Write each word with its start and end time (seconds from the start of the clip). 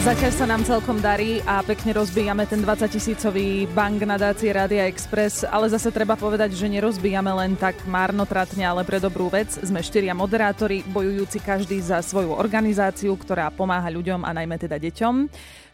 Zatiaľ 0.00 0.32
sa 0.32 0.48
nám 0.48 0.64
celkom 0.64 0.96
darí 0.96 1.44
a 1.44 1.60
pekne 1.60 1.92
rozbíjame 1.92 2.48
ten 2.48 2.64
20 2.64 2.88
tisícový 2.88 3.68
bank 3.68 4.00
nadácie 4.00 4.48
Radia 4.48 4.88
Express, 4.88 5.44
ale 5.44 5.68
zase 5.68 5.92
treba 5.92 6.16
povedať, 6.16 6.56
že 6.56 6.72
nerozbíjame 6.72 7.28
len 7.28 7.52
tak 7.52 7.76
márnotratne, 7.84 8.64
ale 8.64 8.80
pre 8.88 8.96
dobrú 8.96 9.28
vec. 9.28 9.52
Sme 9.60 9.84
štyria 9.84 10.16
moderátori, 10.16 10.80
bojujúci 10.88 11.44
každý 11.44 11.84
za 11.84 12.00
svoju 12.00 12.32
organizáciu, 12.32 13.12
ktorá 13.12 13.52
pomáha 13.52 13.92
ľuďom 13.92 14.24
a 14.24 14.32
najmä 14.32 14.56
teda 14.56 14.80
deťom. 14.80 15.28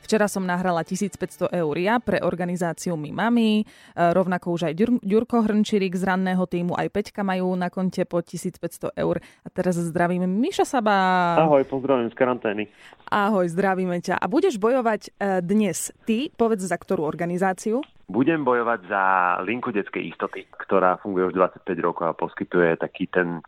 Včera 0.06 0.30
som 0.30 0.46
nahrala 0.46 0.86
1500 0.86 1.50
eur 1.50 1.74
ja 1.82 1.98
pre 1.98 2.22
organizáciu 2.22 2.94
My 2.94 3.10
Mami, 3.10 3.62
e, 3.62 3.64
rovnako 3.98 4.54
už 4.54 4.70
aj 4.70 5.02
Ďurko 5.02 5.42
Hrnčírik 5.42 5.98
z 5.98 6.06
ranného 6.06 6.46
týmu, 6.46 6.78
aj 6.78 6.94
Peťka 6.94 7.26
majú 7.26 7.50
na 7.58 7.74
konte 7.74 8.06
po 8.06 8.22
1500 8.22 8.94
eur. 8.94 9.18
A 9.42 9.48
teraz 9.50 9.74
zdravím 9.74 10.22
Miša 10.30 10.62
Saba. 10.62 10.94
Ahoj, 11.42 11.66
pozdravím 11.66 12.06
z 12.06 12.14
karantény. 12.14 12.70
Ahoj, 13.10 13.50
zdravíme 13.50 13.98
ťa. 13.98 14.15
A 14.16 14.24
budeš 14.26 14.56
bojovať 14.56 15.02
e, 15.06 15.10
dnes 15.44 15.92
ty, 16.08 16.32
povedz 16.32 16.64
za 16.64 16.76
ktorú 16.80 17.04
organizáciu? 17.04 17.84
Budem 18.08 18.46
bojovať 18.46 18.80
za 18.88 19.02
linku 19.44 19.74
detskej 19.74 20.14
istoty, 20.14 20.46
ktorá 20.56 20.96
funguje 21.02 21.28
už 21.30 21.34
25 21.36 21.76
rokov 21.82 22.04
a 22.08 22.16
poskytuje 22.16 22.80
taký 22.80 23.10
ten 23.10 23.42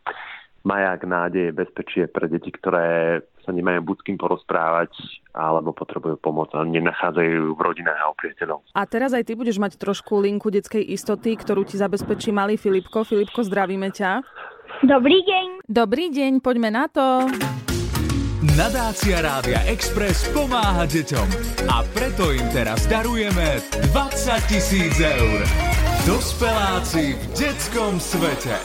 maják 0.67 1.07
nádeje, 1.07 1.55
bezpečie 1.55 2.11
pre 2.11 2.27
deti, 2.27 2.51
ktoré 2.51 3.19
sa 3.47 3.55
nemajú 3.55 3.79
buď 3.79 3.95
s 3.95 4.05
kým 4.05 4.17
porozprávať, 4.19 4.91
alebo 5.31 5.71
potrebujú 5.71 6.19
pomoc 6.19 6.51
a 6.51 6.67
nenachádzajú 6.67 7.55
v 7.55 7.59
rodinách 7.63 7.95
a 7.95 8.11
priateľov. 8.13 8.59
A 8.75 8.83
teraz 8.83 9.15
aj 9.15 9.23
ty 9.23 9.33
budeš 9.39 9.57
mať 9.57 9.79
trošku 9.79 10.19
linku 10.19 10.51
detskej 10.51 10.83
istoty, 10.83 11.39
ktorú 11.39 11.63
ti 11.63 11.79
zabezpečí 11.79 12.35
malý 12.35 12.59
Filipko. 12.59 13.07
Filipko, 13.07 13.47
zdravíme 13.47 13.95
ťa. 13.95 14.21
Dobrý 14.83 15.23
deň. 15.23 15.45
Dobrý 15.65 16.11
deň, 16.11 16.43
poďme 16.43 16.69
na 16.75 16.85
to. 16.91 17.05
Nadácia 18.39 19.19
Rádia 19.19 19.67
Express 19.67 20.31
pomáha 20.31 20.87
deťom 20.87 21.27
a 21.67 21.83
preto 21.91 22.31
im 22.31 22.47
teraz 22.55 22.87
darujeme 22.87 23.59
20 23.91 24.47
tisíc 24.47 24.95
eur. 24.95 25.43
Dospeláci 26.07 27.19
v 27.19 27.23
detskom 27.35 27.99
svete. 27.99 28.55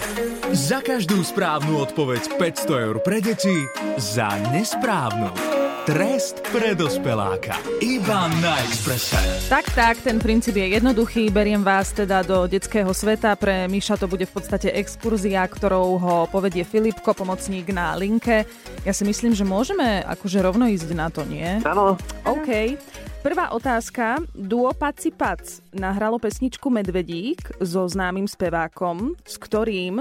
Za 0.55 0.79
každú 0.79 1.27
správnu 1.27 1.83
odpoveď 1.91 2.39
500 2.39 2.87
eur 2.87 2.97
pre 3.03 3.19
deti, 3.19 3.67
za 3.99 4.31
nesprávnu 4.55 5.54
Trest 5.85 6.41
pre 6.49 6.73
dospeláka. 6.73 7.61
Iba 7.77 8.33
na 8.41 8.57
Expresse. 8.65 9.21
Tak, 9.53 9.69
tak, 9.77 10.01
ten 10.01 10.17
princíp 10.17 10.57
je 10.57 10.81
jednoduchý. 10.81 11.29
Beriem 11.29 11.61
vás 11.61 11.93
teda 11.93 12.25
do 12.25 12.49
detského 12.49 12.89
sveta. 12.89 13.37
Pre 13.37 13.69
Miša 13.69 14.01
to 14.01 14.09
bude 14.09 14.25
v 14.25 14.33
podstate 14.33 14.73
exkurzia, 14.73 15.45
ktorou 15.45 16.01
ho 16.01 16.17
povedie 16.33 16.65
Filipko, 16.65 17.13
pomocník 17.13 17.69
na 17.69 17.93
linke. 18.01 18.49
Ja 18.89 18.97
si 18.97 19.05
myslím, 19.05 19.37
že 19.37 19.45
môžeme 19.45 20.01
akože 20.09 20.41
rovno 20.41 20.73
ísť 20.73 20.89
na 20.97 21.13
to, 21.13 21.21
nie? 21.29 21.61
Áno. 21.69 22.01
OK. 22.25 22.81
Prvá 23.21 23.53
otázka. 23.53 24.25
Duo 24.33 24.73
Paci 24.73 25.13
Pac 25.13 25.45
nahralo 25.77 26.17
pesničku 26.17 26.73
Medvedík 26.73 27.61
so 27.61 27.85
známym 27.85 28.25
spevákom, 28.25 29.21
s 29.21 29.37
ktorým 29.37 30.01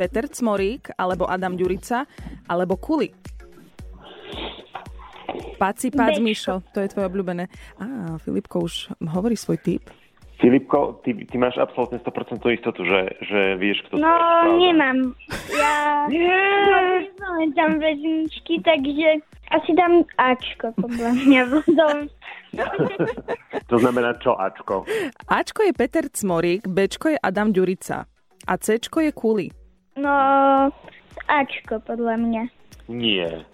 Peter 0.00 0.24
Cmorík, 0.24 0.96
alebo 0.96 1.28
Adam 1.28 1.52
Ďurica, 1.52 2.08
alebo 2.48 2.80
Kuli. 2.80 3.12
Paci, 5.58 5.90
pac, 5.90 6.16
Mišo, 6.16 6.62
to 6.70 6.80
je 6.80 6.88
tvoje 6.88 7.06
obľúbené. 7.06 7.50
Á, 7.76 7.84
Filipko 8.18 8.62
už 8.62 8.94
hovorí 9.04 9.34
svoj 9.34 9.58
typ. 9.58 9.82
Filipko, 10.38 11.02
ty, 11.02 11.18
ty 11.18 11.34
máš 11.34 11.58
absolútne 11.58 11.98
100% 11.98 12.38
istotu, 12.54 12.86
že, 12.86 13.10
že 13.26 13.58
vieš, 13.58 13.82
kto 13.84 13.98
No, 13.98 14.06
to 14.06 14.54
je. 14.54 14.70
nemám. 14.70 14.98
Ja 15.50 16.06
neznám 16.06 17.42
tam 17.52 17.70
väzničky, 17.76 18.62
takže 18.62 19.18
asi 19.50 19.70
dám 19.74 20.06
Ačko, 20.14 20.70
podľa 20.78 21.10
mňa. 21.12 21.42
To 23.68 23.76
znamená 23.76 24.16
čo, 24.22 24.32
Ačko? 24.32 24.88
Ačko 25.28 25.60
je 25.62 25.72
Peter 25.74 26.06
Cmorík, 26.06 26.64
Bčko 26.64 27.12
je 27.12 27.18
Adam 27.18 27.52
Ďurica 27.52 28.08
a 28.46 28.52
Cčko 28.56 29.04
je 29.04 29.12
Kuli. 29.12 29.46
No, 29.98 30.14
Ačko, 31.28 31.82
podľa 31.82 32.16
mňa. 32.16 32.42
Nie. 32.88 33.44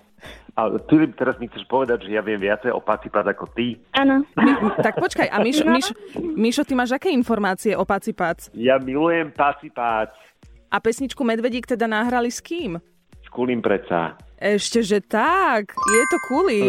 A 0.54 0.70
ty 0.78 0.94
teraz 1.18 1.34
mi 1.42 1.50
chceš 1.50 1.66
povedať, 1.66 2.06
že 2.06 2.14
ja 2.14 2.22
viem 2.22 2.38
viacej 2.38 2.70
o 2.70 2.78
Pacipad 2.78 3.26
ako 3.26 3.50
ty? 3.52 3.74
Áno. 3.90 4.22
Tak 4.86 5.02
počkaj, 5.02 5.26
a 5.26 5.42
Mišo, 5.42 5.66
No. 5.66 5.74
Mišo, 5.74 5.92
Mišo, 6.14 6.62
ty 6.62 6.78
máš 6.78 6.94
aké 6.94 7.10
informácie 7.10 7.74
o 7.74 7.82
Paci 7.82 8.14
Pac? 8.14 8.54
Ja 8.54 8.78
milujem 8.78 9.34
Pacipad. 9.34 10.14
A 10.70 10.76
pesničku 10.78 11.26
Medvedík 11.26 11.66
teda 11.66 11.90
nahrali 11.90 12.30
s 12.30 12.38
kým? 12.38 12.78
S 13.18 13.28
kulím 13.34 13.58
predsa. 13.58 14.14
Ešte, 14.38 14.82
že 14.82 14.98
tak, 15.02 15.74
je 15.74 16.02
to 16.06 16.18
Kuli. 16.30 16.60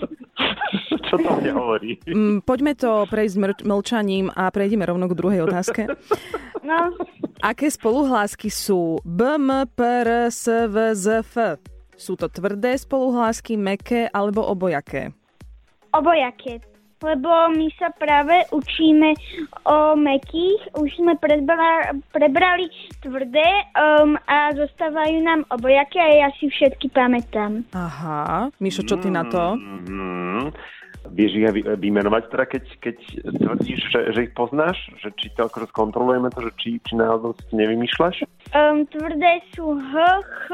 čo 1.08 1.14
to 1.16 1.28
mne 1.40 1.52
hovorí? 1.56 2.00
Mm, 2.04 2.44
Poďme 2.44 2.72
to 2.76 3.04
prejsť 3.06 3.36
mr- 3.36 3.64
mlčaním 3.64 4.28
a 4.28 4.48
prejdeme 4.52 4.84
rovno 4.84 5.08
k 5.08 5.16
druhej 5.16 5.40
otázke. 5.44 5.88
No, 6.60 6.92
Aké 7.40 7.72
spoluhlásky 7.72 8.52
sú 8.52 9.00
B, 9.00 9.40
M, 9.40 9.64
P, 9.72 9.80
R, 9.80 10.28
S, 10.28 10.44
V, 10.68 10.76
Z, 10.92 11.24
F? 11.24 11.34
Sú 12.00 12.16
to 12.16 12.32
tvrdé 12.32 12.80
spoluhlásky, 12.80 13.60
meké 13.60 14.08
alebo 14.08 14.40
obojaké? 14.40 15.12
obojaké. 15.94 16.62
Lebo 17.00 17.48
my 17.56 17.72
sa 17.80 17.88
práve 17.96 18.44
učíme 18.52 19.16
o 19.64 19.96
mekých, 19.96 20.76
už 20.76 21.00
sme 21.00 21.16
prebra- 21.16 21.96
prebrali 22.12 22.68
tvrdé 23.00 23.48
um, 23.72 24.20
a 24.28 24.52
zostávajú 24.52 25.24
nám 25.24 25.48
obojaké 25.48 25.96
a 25.96 26.28
ja 26.28 26.30
si 26.36 26.52
všetky 26.52 26.92
pamätám. 26.92 27.64
Aha, 27.72 28.52
Mišo, 28.60 28.84
čo 28.84 29.00
ty 29.00 29.08
na 29.08 29.24
to? 29.24 29.56
Mm-hmm. 29.56 30.52
Vieš 31.00 31.32
ich 31.32 31.46
vymenovať 31.80 32.22
teda, 32.28 32.44
keď, 32.44 32.64
keď 32.84 32.96
tvrdíš, 33.40 33.80
že, 33.88 34.00
že 34.12 34.20
ich 34.28 34.32
poznáš? 34.36 34.76
Že 35.00 35.08
či 35.16 35.26
to 35.32 35.48
akože 35.48 35.72
skontrolujeme 35.72 36.28
to, 36.28 36.44
že 36.44 36.52
či, 36.60 36.68
či 36.84 36.92
náhodou 36.92 37.32
si 37.40 37.56
nevymýšľaš? 37.56 38.28
Um, 38.52 38.84
tvrdé 38.92 39.40
sú 39.56 39.80
H, 39.80 39.94
H, 40.20 40.48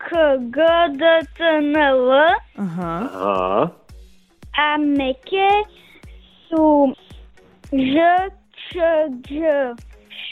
K, 0.00 0.08
G, 0.48 0.58
D, 0.96 1.02
T, 1.36 1.38
N, 1.44 1.76
L 1.76 2.08
Aha. 2.56 2.96
Aha. 3.12 3.60
a 4.56 4.66
meké 4.80 5.50
sú 6.48 6.96
Ž, 7.70 7.96
Č, 8.72 8.72
Ž, 9.28 9.38
Š, 10.08 10.30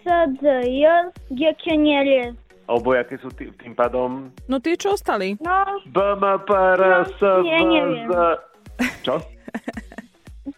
C, 0.00 0.04
D, 0.38 0.44
J, 0.78 0.82
G, 1.34 1.40
K, 1.58 1.64
N, 1.74 1.84
L. 1.90 2.10
Obojaké 2.70 3.18
sú 3.18 3.34
tý, 3.34 3.50
tým 3.58 3.74
pádom 3.74 4.30
No 4.46 4.62
tie, 4.62 4.78
čo 4.78 4.94
ostali? 4.94 5.34
No, 5.42 5.82
B, 5.90 5.98
M, 5.98 6.22
P, 6.46 6.50
R, 6.54 6.82
S, 7.02 7.18
V, 7.18 7.42
ja 7.42 7.60
neviem. 7.66 8.06
Z... 8.06 8.14
Čo? 9.06 9.20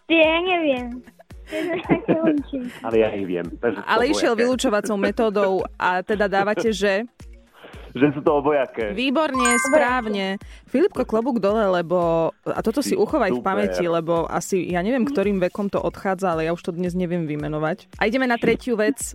ja 0.09 0.35
neviem. 0.41 1.03
Ale 2.81 2.95
ja 2.97 3.09
ich 3.13 3.25
viem. 3.27 3.45
Takže 3.59 3.79
Ale 3.85 4.03
išiel 4.09 4.33
vylúčovacou 4.33 4.95
metódou 4.97 5.51
a 5.77 6.01
teda 6.01 6.25
dávate, 6.31 6.73
že... 6.73 7.05
Že 7.93 8.17
sú 8.17 8.19
to 8.25 8.41
obojaké. 8.41 8.89
Výborne, 8.97 9.53
správne. 9.69 10.41
Filipko, 10.65 11.05
klobúk 11.05 11.37
dole, 11.37 11.61
lebo... 11.69 12.31
A 12.41 12.59
toto 12.65 12.81
si 12.81 12.97
uchovaj 12.97 13.29
v 13.29 13.37
super. 13.37 13.49
pamäti, 13.53 13.85
lebo 13.85 14.25
asi, 14.25 14.65
ja 14.65 14.81
neviem, 14.81 15.05
ktorým 15.05 15.37
vekom 15.37 15.69
to 15.69 15.77
odchádza, 15.77 16.33
ale 16.33 16.49
ja 16.49 16.57
už 16.57 16.65
to 16.65 16.71
dnes 16.73 16.97
neviem 16.97 17.29
vymenovať. 17.29 17.93
A 18.01 18.09
ideme 18.09 18.25
na 18.25 18.41
tretiu 18.41 18.73
vec. 18.81 19.13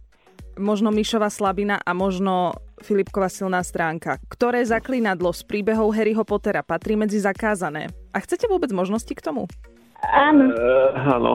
Možno 0.54 0.94
Mišova 0.94 1.26
slabina 1.26 1.82
a 1.82 1.90
možno 1.90 2.54
Filipkova 2.78 3.26
silná 3.26 3.66
stránka. 3.66 4.22
Ktoré 4.30 4.62
zaklínadlo 4.62 5.34
z 5.34 5.42
príbehov 5.42 5.90
Harryho 5.90 6.22
Pottera 6.22 6.62
patrí 6.62 6.94
medzi 6.94 7.18
zakázané? 7.18 7.90
A 8.12 8.16
chcete 8.24 8.48
vôbec 8.48 8.72
možnosti 8.72 9.10
k 9.10 9.20
tomu? 9.20 9.46
Áno. 10.02 10.54
Uh, 10.54 10.88
áno. 10.96 11.32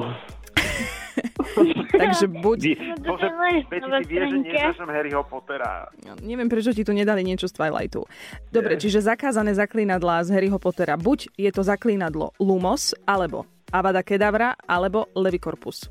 Takže 1.94 2.26
buď... 2.26 2.60
No, 3.06 3.14
bože, 3.14 3.30
nová 3.30 4.02
ty 4.02 4.18
vieš, 4.18 4.34
že 4.34 4.38
neznášam 4.42 4.90
Harryho 4.90 5.22
Pottera. 5.30 5.88
Neviem, 6.26 6.50
prečo 6.50 6.74
ti 6.74 6.82
tu 6.82 6.90
nedali 6.90 7.22
niečo 7.22 7.46
z 7.46 7.54
Twilightu. 7.54 8.10
Dobre, 8.50 8.76
Nie. 8.76 8.82
čiže 8.82 9.06
zakázané 9.06 9.54
zaklínadlá 9.54 10.26
z 10.26 10.34
Harryho 10.34 10.58
Pottera. 10.58 10.98
Buď 10.98 11.30
je 11.38 11.52
to 11.54 11.62
zaklínadlo 11.62 12.34
Lumos, 12.42 12.98
alebo 13.06 13.46
Avada 13.69 14.02
Kedavra, 14.02 14.58
alebo 14.66 15.06
Levicorpus. 15.14 15.86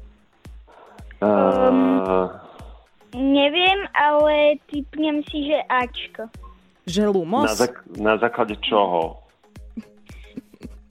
Uh, 1.23 2.27
Neviem, 3.15 3.87
ale 3.95 4.57
typnem 4.67 5.23
si, 5.31 5.47
že 5.47 5.59
Ačko. 5.69 6.27
Že 6.89 7.03
na, 7.07 7.11
Lumos? 7.15 7.47
zak- 7.55 7.85
na 7.95 8.19
základe 8.19 8.59
čoho? 8.59 9.22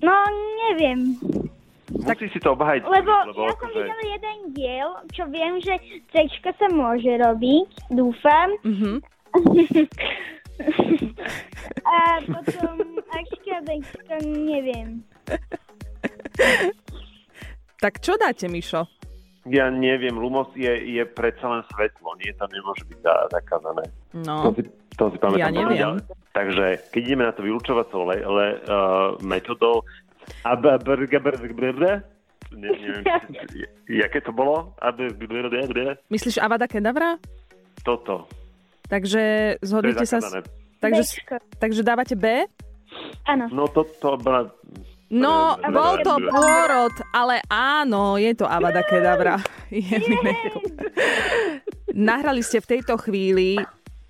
No, 0.02 0.16
neviem. 0.66 1.16
Tak... 2.02 2.18
Musíš 2.18 2.32
si 2.32 2.40
to 2.40 2.54
obhajiť. 2.54 2.82
Lebo 2.84 3.14
lebo 3.28 3.42
ja 3.44 3.52
som 3.52 3.62
akože- 3.62 3.78
videla 3.78 4.04
jeden 4.08 4.38
diel, 4.52 4.90
čo 5.12 5.24
viem, 5.28 5.60
že 5.60 5.74
C 6.10 6.14
sa 6.42 6.68
môže 6.70 7.12
robiť, 7.14 7.70
dúfam. 7.90 8.50
Mhm. 8.64 8.94
A 11.84 11.96
potom 12.22 12.74
Ačka, 13.12 13.58
Bčka, 13.62 14.16
neviem. 14.24 15.02
Tak 17.78 17.98
čo 17.98 18.14
dáte, 18.16 18.46
Mišo? 18.46 18.86
Ja 19.44 19.68
neviem, 19.68 20.14
Lumos 20.14 20.54
je, 20.54 20.70
je 20.70 21.04
predsa 21.04 21.50
len 21.50 21.66
svetlo, 21.68 22.14
nie? 22.16 22.30
Tam 22.36 22.46
nemôže 22.48 22.86
byť 22.86 23.00
za, 23.02 23.14
zakázané. 23.32 23.84
To 24.14 24.22
No, 24.22 24.54
si, 24.54 24.62
to 25.02 25.10
si 25.10 25.18
pamätám. 25.18 25.42
Ja 25.42 25.50
neviem. 25.50 25.98
Takže 26.32 26.66
keď 26.94 27.02
ideme 27.02 27.24
na 27.26 27.34
to 27.34 27.42
vylúčovacou 27.42 28.06
le, 28.06 28.22
le, 28.22 28.48
uh, 28.70 29.18
metodou, 29.26 29.82
neviem, 32.54 33.04
jaké 33.90 34.22
to 34.22 34.32
bolo? 34.32 34.78
Myslíš 36.14 36.38
Avada 36.38 36.70
Kedavra? 36.70 37.18
Toto. 37.82 38.30
Takže 38.86 39.56
zhodnite 39.64 40.06
sa... 40.06 40.22
s-. 40.22 40.46
Takže, 40.84 41.04
takže 41.58 41.82
dávate 41.82 42.14
B? 42.14 42.46
Áno. 43.26 43.48
No 43.50 43.66
to, 43.72 43.88
to 44.04 44.20
bola... 44.20 44.52
No, 45.12 45.60
bol 45.60 46.00
to 46.08 46.16
pôrod, 46.24 46.96
ale 47.12 47.44
áno, 47.52 48.16
je 48.16 48.32
to 48.32 48.48
Avada 48.48 48.80
Kedavra. 48.84 49.36
Je. 49.72 50.00
Nahrali 51.92 52.40
ste 52.40 52.64
v 52.64 52.80
tejto 52.80 52.96
chvíli 52.96 53.60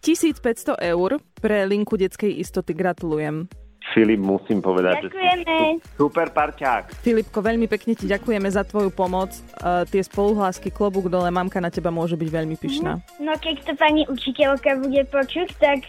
1500 0.02 0.82
eur 0.82 1.22
pre 1.38 1.64
linku 1.70 1.96
detskej 1.96 2.42
istoty. 2.42 2.74
Gratulujem. 2.74 3.46
Filip, 3.92 4.22
musím 4.22 4.62
povedať, 4.62 5.10
Ďakujeme. 5.10 5.42
že 5.42 5.58
si 5.82 5.98
super 5.98 6.30
parťák. 6.32 7.02
Filipko, 7.02 7.42
veľmi 7.42 7.66
pekne 7.66 7.98
ti 7.98 8.06
ďakujeme 8.08 8.48
za 8.48 8.62
tvoju 8.64 8.94
pomoc. 8.94 9.34
Uh, 9.58 9.84
tie 9.90 10.06
spoluhlásky 10.06 10.70
klobúk 10.70 11.10
dole, 11.10 11.28
mamka 11.34 11.58
na 11.58 11.74
teba 11.74 11.90
môže 11.90 12.16
byť 12.16 12.30
veľmi 12.30 12.56
pyšná. 12.62 13.02
No 13.20 13.34
keď 13.42 13.56
to 13.68 13.74
pani 13.76 14.06
učiteľka 14.06 14.80
bude 14.80 15.02
počuť, 15.10 15.50
tak 15.58 15.82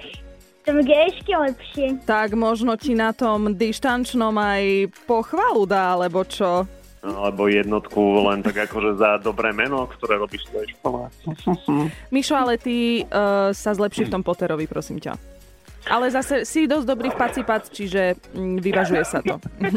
to 0.65 0.71
bude 0.73 0.91
ešte 0.91 1.33
lepšie. 1.37 1.87
Tak 2.09 2.33
možno 2.35 2.75
ti 2.81 2.97
na 2.97 3.13
tom 3.13 3.55
dištančnom 3.55 4.35
aj 4.35 4.89
pochvalu 5.05 5.69
dá, 5.69 5.95
alebo 5.95 6.25
čo? 6.27 6.67
Alebo 7.03 7.51
jednotku 7.51 7.99
len 8.31 8.47
tak 8.47 8.71
akože 8.71 8.95
za 8.95 9.19
dobré 9.19 9.51
meno, 9.51 9.91
ktoré 9.91 10.23
robíš 10.23 10.47
v 10.47 10.51
svojej 10.55 10.69
škole. 10.79 11.01
Mišo, 12.15 12.39
ale 12.39 12.63
ty 12.63 13.03
uh, 13.03 13.51
sa 13.51 13.75
zlepší 13.75 14.07
v 14.07 14.15
tom 14.15 14.23
Potterovi, 14.23 14.71
prosím 14.71 15.03
ťa. 15.03 15.19
Ale 15.91 16.15
zase 16.15 16.47
si 16.47 16.71
dosť 16.71 16.87
dobrý 16.87 17.11
v 17.11 17.19
pacipac, 17.19 17.67
čiže 17.67 18.15
mm, 18.15 18.63
vyvažuje 18.63 19.03
sa 19.03 19.19
to. 19.19 19.35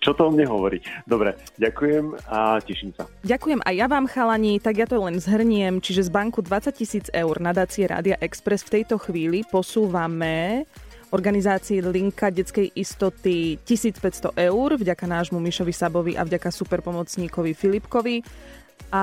Čo 0.00 0.16
to 0.16 0.22
o 0.24 0.30
mne 0.32 0.48
hovorí? 0.48 0.80
Dobre, 1.04 1.36
ďakujem 1.60 2.16
a 2.32 2.56
teším 2.64 2.96
sa. 2.96 3.04
Ďakujem 3.20 3.60
aj 3.60 3.74
ja 3.76 3.84
vám, 3.84 4.08
chalani, 4.08 4.56
tak 4.64 4.80
ja 4.80 4.88
to 4.88 4.96
len 4.96 5.20
zhrniem. 5.20 5.84
Čiže 5.84 6.08
z 6.08 6.10
banku 6.14 6.40
20 6.40 6.72
tisíc 6.72 7.12
eur 7.12 7.36
nadácie 7.36 7.84
Rádia 7.84 8.16
Express 8.24 8.64
v 8.64 8.80
tejto 8.80 8.96
chvíli 8.96 9.44
posúvame 9.44 10.64
organizácii 11.10 11.82
Linka 11.84 12.30
detskej 12.30 12.74
istoty 12.74 13.58
1500 13.62 14.34
eur 14.34 14.68
vďaka 14.74 15.06
nášmu 15.06 15.38
Mišovi 15.38 15.74
Sabovi 15.74 16.12
a 16.18 16.26
vďaka 16.26 16.50
superpomocníkovi 16.50 17.52
Filipkovi. 17.54 18.22
A 18.92 19.02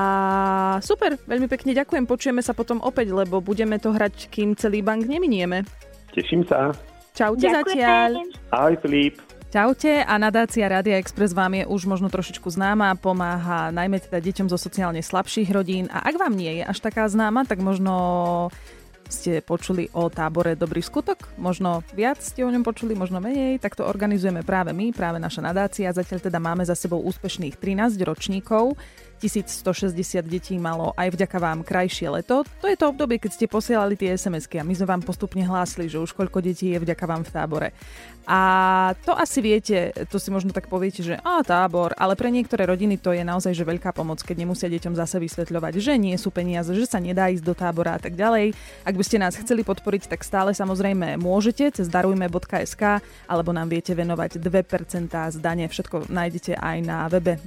super, 0.79 1.19
veľmi 1.27 1.47
pekne 1.51 1.75
ďakujem. 1.75 2.07
Počujeme 2.07 2.39
sa 2.39 2.55
potom 2.55 2.79
opäť, 2.79 3.11
lebo 3.11 3.43
budeme 3.43 3.79
to 3.79 3.91
hrať, 3.91 4.31
kým 4.31 4.55
celý 4.55 4.79
bank 4.79 5.07
neminieme. 5.07 5.67
Teším 6.15 6.47
sa. 6.47 6.71
Čaute 7.13 7.45
zatiaľ. 7.45 8.25
Ahoj 8.49 8.75
Filip. 8.81 9.21
Čaute 9.53 10.01
a 10.01 10.17
nadácia 10.17 10.65
Rádia 10.65 10.97
Express 10.97 11.37
vám 11.37 11.53
je 11.53 11.69
už 11.69 11.85
možno 11.85 12.09
trošičku 12.09 12.49
známa, 12.49 12.97
pomáha 12.97 13.69
najmä 13.69 14.01
teda 14.01 14.17
deťom 14.17 14.49
zo 14.49 14.57
sociálne 14.57 14.97
slabších 14.97 15.45
rodín 15.53 15.85
a 15.93 16.01
ak 16.09 16.17
vám 16.17 16.33
nie 16.33 16.57
je 16.57 16.63
až 16.65 16.81
taká 16.81 17.05
známa, 17.05 17.45
tak 17.45 17.61
možno 17.61 17.93
ste 19.13 19.45
počuli 19.45 19.85
o 19.93 20.09
tábore 20.09 20.57
Dobrý 20.57 20.81
skutok, 20.81 21.29
možno 21.37 21.85
viac 21.93 22.17
ste 22.17 22.41
o 22.41 22.49
ňom 22.49 22.65
počuli, 22.65 22.97
možno 22.97 23.21
menej, 23.21 23.61
tak 23.61 23.77
to 23.77 23.85
organizujeme 23.85 24.41
práve 24.41 24.73
my, 24.73 24.89
práve 24.89 25.21
naša 25.21 25.45
nadácia. 25.45 25.93
Zatiaľ 25.93 26.19
teda 26.25 26.41
máme 26.41 26.65
za 26.65 26.73
sebou 26.73 26.97
úspešných 27.05 27.61
13 27.61 28.01
ročníkov, 28.01 28.73
1160 29.19 29.93
detí 30.25 30.55
malo 30.57 30.95
aj 30.95 31.13
vďaka 31.13 31.37
vám 31.37 31.59
krajšie 31.61 32.09
leto. 32.09 32.47
To 32.61 32.65
je 32.69 32.77
to 32.79 32.89
obdobie, 32.89 33.19
keď 33.19 33.31
ste 33.35 33.45
posielali 33.51 33.99
tie 33.99 34.15
SMS-ky 34.15 34.61
a 34.61 34.67
my 34.67 34.73
sme 34.73 34.87
vám 34.87 35.01
postupne 35.03 35.43
hlásili, 35.43 35.91
že 35.91 35.99
už 35.99 36.15
koľko 36.15 36.39
detí 36.39 36.71
je 36.71 36.79
vďaka 36.79 37.05
vám 37.05 37.21
v 37.27 37.33
tábore. 37.33 37.69
A 38.23 38.39
to 39.03 39.11
asi 39.11 39.43
viete, 39.43 39.91
to 40.07 40.15
si 40.15 40.31
možno 40.31 40.55
tak 40.55 40.71
poviete, 40.71 41.03
že 41.03 41.19
a 41.19 41.43
tábor, 41.43 41.91
ale 41.99 42.15
pre 42.15 42.31
niektoré 42.31 42.63
rodiny 42.63 42.95
to 42.95 43.11
je 43.11 43.19
naozaj 43.19 43.51
že 43.51 43.67
veľká 43.67 43.91
pomoc, 43.91 44.23
keď 44.23 44.47
nemusia 44.47 44.71
deťom 44.71 44.95
zase 44.95 45.19
vysvetľovať, 45.19 45.75
že 45.83 45.99
nie 45.99 46.15
sú 46.15 46.31
peniaze, 46.31 46.71
že 46.71 46.87
sa 46.87 47.03
nedá 47.03 47.27
ísť 47.27 47.43
do 47.43 47.51
tábora 47.51 47.99
a 47.99 47.99
tak 47.99 48.15
ďalej. 48.15 48.55
Ak 48.87 48.95
by 48.95 49.03
ste 49.03 49.19
nás 49.19 49.35
chceli 49.35 49.67
podporiť, 49.67 50.07
tak 50.07 50.23
stále 50.23 50.55
samozrejme 50.55 51.19
môžete 51.19 51.75
cez 51.75 51.91
darujme.sk 51.91 53.03
alebo 53.27 53.51
nám 53.51 53.67
viete 53.67 53.91
venovať 53.91 54.39
2% 54.39 55.35
z 55.35 55.37
dane. 55.43 55.67
Všetko 55.67 56.07
nájdete 56.07 56.55
aj 56.55 56.77
na 56.79 57.11
webe 57.11 57.43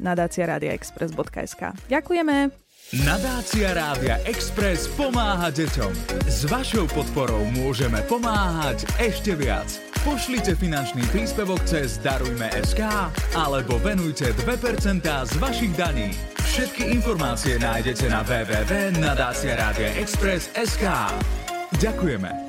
nadáciaradiaexpress.sk. 1.67 1.91
Ďakujeme. 1.91 2.55
Nadácia 3.03 3.75
Rádia 3.75 4.23
Express 4.31 4.87
pomáha 4.95 5.51
deťom. 5.51 5.91
S 6.31 6.47
vašou 6.47 6.87
podporou 6.87 7.43
môžeme 7.51 7.99
pomáhať 8.07 8.87
ešte 9.03 9.35
viac. 9.35 9.67
Pošlite 10.07 10.55
finančný 10.55 11.03
príspevok 11.11 11.67
cez 11.67 11.99
Darujme.sk 11.99 12.87
alebo 13.35 13.83
venujte 13.83 14.31
2% 14.39 15.03
z 15.03 15.35
vašich 15.43 15.75
daní. 15.75 16.15
Všetky 16.47 16.95
informácie 16.95 17.59
nájdete 17.59 18.07
na 18.07 18.23
www.nadáciaradiaexpress.sk 18.23 20.87
Ďakujeme. 21.83 22.47